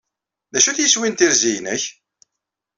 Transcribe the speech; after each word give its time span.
D 0.51 0.55
acu-t 0.57 0.77
yeswi 0.81 1.09
n 1.09 1.13
terzi-nnek? 1.15 1.83